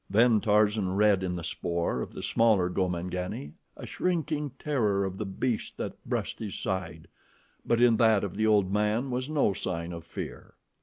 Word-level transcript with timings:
Then 0.09 0.41
Tarzan 0.41 0.95
read 0.95 1.21
in 1.21 1.35
the 1.35 1.43
spoor 1.43 2.01
of 2.01 2.11
the 2.11 2.23
smaller 2.23 2.69
Gomangani 2.71 3.53
a 3.77 3.85
shrinking 3.85 4.49
terror 4.57 5.05
of 5.05 5.19
the 5.19 5.27
beast 5.27 5.77
that 5.77 6.03
brushed 6.05 6.39
his 6.39 6.55
side, 6.55 7.07
but 7.63 7.79
in 7.79 7.97
that 7.97 8.23
of 8.23 8.35
the 8.35 8.47
old 8.47 8.73
man 8.73 9.11
was 9.11 9.29
no 9.29 9.53
sign 9.53 9.93
of 9.93 10.03
fear. 10.03 10.55